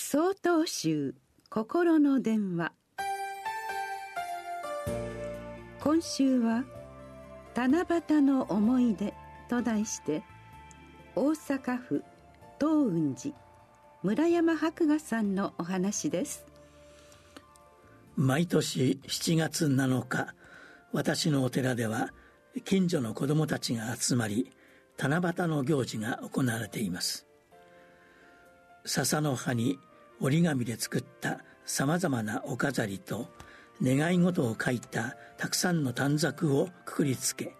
[0.00, 1.16] 総統集
[1.50, 2.72] 心の電話。
[5.80, 6.64] 今週は
[7.56, 9.12] 「七夕の思い出」
[9.50, 10.22] と題して
[11.16, 12.04] 大阪府
[12.60, 13.34] 東雲寺
[14.04, 16.46] 村山博雅さんのお話です。
[18.14, 20.32] 毎年7月7日
[20.92, 22.14] 私のお寺では
[22.64, 24.52] 近所の子供たちが集まり
[24.96, 27.26] 七夕の行事が行われています。
[28.84, 29.78] 笹の葉に
[30.20, 33.28] 折り紙で作ったさまざまなお飾りと
[33.82, 37.54] 願い事を書いたたくさんの短冊をくくりつけ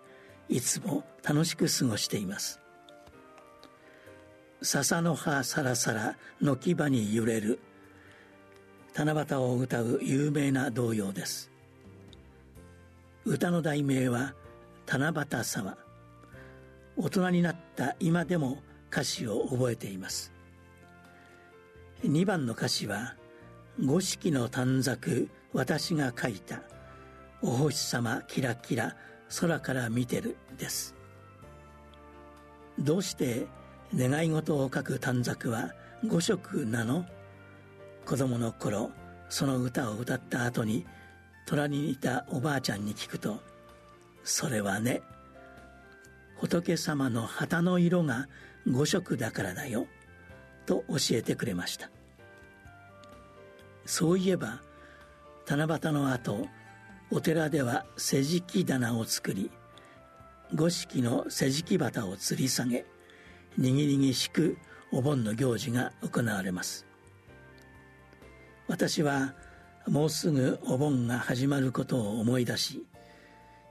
[0.49, 2.61] いつも楽しく過ごしています。
[4.63, 7.61] 笹の葉さらさら軒場に揺れる
[8.95, 11.51] 七夕を歌う有名な童謡です。
[13.25, 14.35] 歌の題名は
[14.89, 15.77] 「七夕様」
[16.97, 20.38] 大人になった今でも歌詞を覚えています。
[22.05, 23.17] 2番の歌詞は
[23.85, 26.63] 「五色の短冊私が書いた。
[27.43, 28.97] お星様キラキラ
[29.41, 30.95] 空から見てる」です。
[32.79, 33.49] どうして
[33.93, 35.75] 願い事を書く短冊は
[36.07, 37.05] 五色なの？
[38.05, 38.93] 子供の頃
[39.29, 40.87] その歌を歌った後に
[41.47, 43.43] 虎にいたおばあちゃんに聞くと
[44.23, 45.03] 「それはね
[46.37, 48.29] 仏様の旗の色が
[48.69, 49.89] 五色だからだよ」
[50.69, 51.91] と教えてくれました。
[53.87, 54.61] そういえば
[55.49, 56.47] 七夕の後
[57.11, 59.51] お寺では世辞棚を作り
[60.55, 62.85] 五色の世辞旗を吊り下げ
[63.57, 64.59] にぎにぎしく
[64.93, 66.87] お盆の行事が行われます。
[68.67, 69.35] 私は
[69.87, 72.85] もうすぐお盆が始まることを思い出し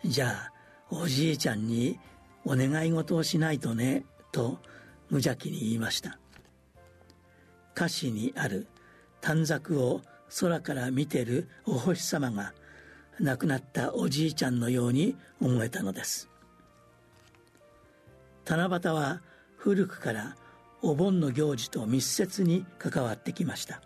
[0.04, 0.52] じゃあ
[0.90, 2.00] おじいちゃんに
[2.44, 4.58] お願い事をしないとねと
[5.12, 6.18] 無邪気に言いました。
[7.78, 8.66] 歌詞にある
[9.22, 10.02] 短冊を
[10.40, 12.56] 空から見てるお星様が
[13.20, 16.28] 亡くなったおじいちゃんのように思えたのです。
[18.48, 19.22] 七夕は
[19.58, 20.36] 古くから
[20.82, 23.80] お盆の行事と密接に関わってきました。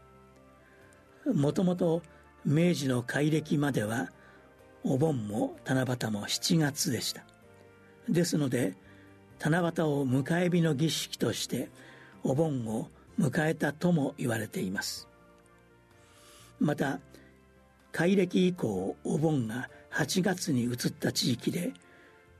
[1.25, 2.01] もともと
[2.45, 4.09] 明治の改暦までは
[4.85, 7.25] お盆も七夕も7月でした。
[8.07, 8.77] ですので
[9.39, 11.69] 七夕を迎え火の儀式として
[12.23, 12.87] お盆を
[13.19, 15.07] 迎えたとも言われています。
[16.59, 16.99] また
[17.91, 21.73] 改暦以降お盆が8月に移った地域で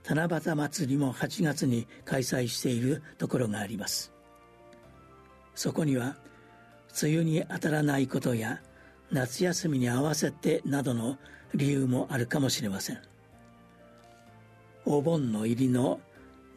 [0.06, 4.12] 七夕祭りも8月に開催しているところがあります。
[5.56, 6.16] そこには
[7.02, 8.62] 梅雨に当たらないことや
[9.12, 11.18] 夏休みに合わせてなどの
[11.54, 13.00] 理由もあるかもしれません。
[14.86, 16.00] お盆の入りの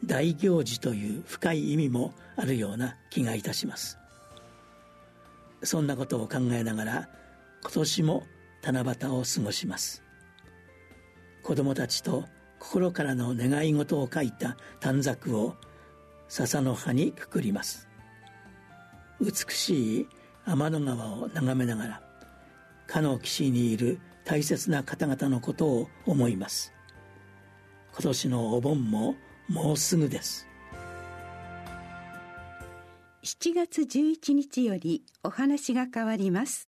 [0.03, 3.99] 大行事という深い意味もあるような気がいたします。
[5.65, 7.09] そんなことを考えながら
[7.61, 8.23] 今年も
[8.63, 10.03] 七夕を過ごします。
[11.43, 12.25] 子供たちと
[12.59, 15.55] 心からの願い事を書いた短冊を
[16.27, 17.87] 笹の葉にくくります。
[19.21, 20.07] 美しい
[20.45, 22.01] 天の川を眺めながら
[22.87, 26.73] かの岸にいる大切な方々のことを思います。
[27.93, 29.15] 今年のお盆も
[29.47, 30.47] もうすぐです。
[33.25, 36.69] 7月11日よりお話が変わります。